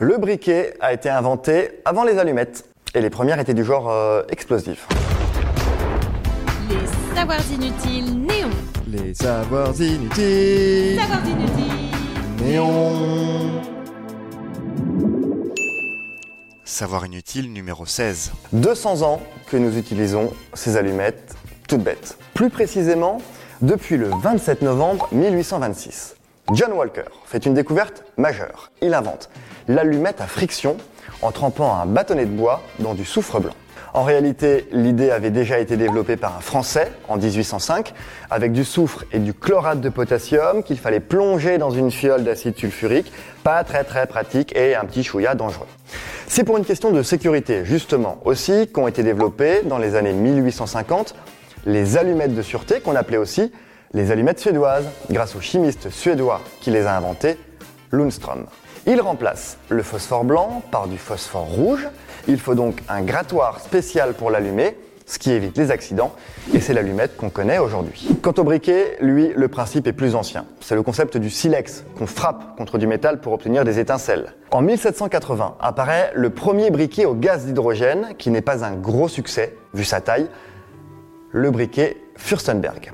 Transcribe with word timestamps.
Le 0.00 0.16
briquet 0.16 0.74
a 0.78 0.92
été 0.92 1.08
inventé 1.08 1.80
avant 1.84 2.04
les 2.04 2.18
allumettes 2.18 2.64
et 2.94 3.00
les 3.00 3.10
premières 3.10 3.40
étaient 3.40 3.52
du 3.52 3.64
genre 3.64 3.90
euh, 3.90 4.22
explosif. 4.28 4.86
Les 6.70 7.16
savoirs 7.16 7.40
inutiles 7.52 8.22
néons. 8.22 8.50
Les 8.86 9.12
savoirs 9.12 9.74
inutiles. 9.80 11.00
Savoirs 11.00 11.26
inutiles. 11.26 12.44
Néon. 12.44 13.60
Savoir 16.64 17.04
inutile 17.06 17.52
numéro 17.52 17.84
16. 17.84 18.30
200 18.52 19.02
ans 19.02 19.20
que 19.50 19.56
nous 19.56 19.76
utilisons 19.76 20.32
ces 20.54 20.76
allumettes 20.76 21.34
toutes 21.66 21.82
bêtes. 21.82 22.18
Plus 22.34 22.50
précisément, 22.50 23.20
depuis 23.62 23.96
le 23.96 24.10
27 24.22 24.62
novembre 24.62 25.08
1826. 25.10 26.17
John 26.54 26.72
Walker 26.72 27.04
fait 27.26 27.44
une 27.44 27.52
découverte 27.52 28.04
majeure. 28.16 28.70
Il 28.80 28.94
invente 28.94 29.28
l'allumette 29.68 30.22
à 30.22 30.26
friction 30.26 30.78
en 31.20 31.30
trempant 31.30 31.74
un 31.76 31.84
bâtonnet 31.84 32.24
de 32.24 32.30
bois 32.30 32.62
dans 32.78 32.94
du 32.94 33.04
soufre 33.04 33.38
blanc. 33.38 33.52
En 33.92 34.02
réalité, 34.02 34.66
l'idée 34.72 35.10
avait 35.10 35.30
déjà 35.30 35.58
été 35.58 35.76
développée 35.76 36.16
par 36.16 36.38
un 36.38 36.40
Français 36.40 36.90
en 37.08 37.18
1805 37.18 37.92
avec 38.30 38.52
du 38.52 38.64
soufre 38.64 39.04
et 39.12 39.18
du 39.18 39.34
chlorate 39.34 39.82
de 39.82 39.90
potassium 39.90 40.62
qu'il 40.62 40.78
fallait 40.78 41.00
plonger 41.00 41.58
dans 41.58 41.70
une 41.70 41.90
fiole 41.90 42.24
d'acide 42.24 42.56
sulfurique, 42.56 43.12
pas 43.44 43.62
très 43.62 43.84
très 43.84 44.06
pratique 44.06 44.56
et 44.56 44.74
un 44.74 44.86
petit 44.86 45.04
chouïa 45.04 45.34
dangereux. 45.34 45.66
C'est 46.28 46.44
pour 46.44 46.56
une 46.56 46.64
question 46.64 46.90
de 46.92 47.02
sécurité 47.02 47.66
justement 47.66 48.20
aussi 48.24 48.68
qu'ont 48.68 48.88
été 48.88 49.02
développées 49.02 49.60
dans 49.64 49.78
les 49.78 49.96
années 49.96 50.14
1850 50.14 51.14
les 51.66 51.98
allumettes 51.98 52.34
de 52.34 52.42
sûreté 52.42 52.80
qu'on 52.80 52.96
appelait 52.96 53.18
aussi 53.18 53.52
les 53.94 54.10
allumettes 54.10 54.40
suédoises 54.40 54.86
grâce 55.10 55.34
au 55.34 55.40
chimiste 55.40 55.90
suédois 55.90 56.40
qui 56.60 56.70
les 56.70 56.86
a 56.86 56.96
inventées, 56.96 57.38
Lundström. 57.92 58.46
Il 58.86 59.00
remplace 59.00 59.58
le 59.68 59.82
phosphore 59.82 60.24
blanc 60.24 60.62
par 60.70 60.88
du 60.88 60.98
phosphore 60.98 61.46
rouge. 61.46 61.88
Il 62.26 62.38
faut 62.38 62.54
donc 62.54 62.82
un 62.88 63.02
grattoir 63.02 63.60
spécial 63.60 64.14
pour 64.14 64.30
l'allumer, 64.30 64.76
ce 65.06 65.18
qui 65.18 65.32
évite 65.32 65.56
les 65.56 65.70
accidents, 65.70 66.12
et 66.52 66.60
c'est 66.60 66.74
l'allumette 66.74 67.16
qu'on 67.16 67.30
connaît 67.30 67.58
aujourd'hui. 67.58 68.08
Quant 68.20 68.34
au 68.36 68.44
briquet, 68.44 68.98
lui, 69.00 69.32
le 69.34 69.48
principe 69.48 69.86
est 69.86 69.94
plus 69.94 70.14
ancien. 70.14 70.44
C'est 70.60 70.74
le 70.74 70.82
concept 70.82 71.16
du 71.16 71.30
silex, 71.30 71.84
qu'on 71.96 72.06
frappe 72.06 72.56
contre 72.58 72.76
du 72.76 72.86
métal 72.86 73.20
pour 73.20 73.32
obtenir 73.32 73.64
des 73.64 73.78
étincelles. 73.78 74.34
En 74.50 74.60
1780 74.60 75.56
apparaît 75.60 76.12
le 76.14 76.28
premier 76.28 76.70
briquet 76.70 77.06
au 77.06 77.14
gaz 77.14 77.46
d'hydrogène, 77.46 78.14
qui 78.18 78.30
n'est 78.30 78.42
pas 78.42 78.64
un 78.66 78.74
gros 78.74 79.08
succès, 79.08 79.56
vu 79.72 79.84
sa 79.84 80.02
taille, 80.02 80.28
le 81.32 81.50
briquet 81.50 81.96
Fürstenberg. 82.16 82.92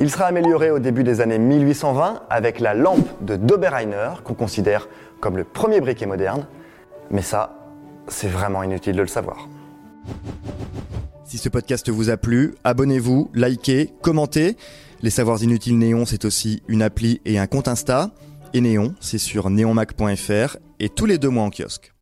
Il 0.00 0.10
sera 0.10 0.26
amélioré 0.26 0.70
au 0.70 0.80
début 0.80 1.04
des 1.04 1.20
années 1.20 1.38
1820 1.38 2.22
avec 2.28 2.58
la 2.58 2.74
lampe 2.74 3.08
de 3.24 3.36
Doberheiner, 3.36 4.10
qu'on 4.24 4.34
considère 4.34 4.88
comme 5.20 5.36
le 5.36 5.44
premier 5.44 5.80
briquet 5.80 6.06
moderne. 6.06 6.46
Mais 7.10 7.22
ça, 7.22 7.56
c'est 8.08 8.28
vraiment 8.28 8.62
inutile 8.62 8.96
de 8.96 9.02
le 9.02 9.08
savoir. 9.08 9.48
Si 11.24 11.38
ce 11.38 11.48
podcast 11.48 11.88
vous 11.88 12.10
a 12.10 12.16
plu, 12.16 12.54
abonnez-vous, 12.64 13.30
likez, 13.34 13.92
commentez. 14.02 14.56
Les 15.02 15.10
Savoirs 15.10 15.42
Inutiles 15.42 15.78
Néon, 15.78 16.06
c'est 16.06 16.24
aussi 16.24 16.62
une 16.66 16.82
appli 16.82 17.20
et 17.24 17.38
un 17.38 17.46
compte 17.46 17.68
Insta. 17.68 18.10
Et 18.52 18.60
Néon, 18.60 18.94
c'est 19.00 19.18
sur 19.18 19.50
neonmac.fr 19.50 20.56
et 20.80 20.88
tous 20.88 21.06
les 21.06 21.18
deux 21.18 21.28
mois 21.28 21.44
en 21.44 21.50
kiosque. 21.50 21.92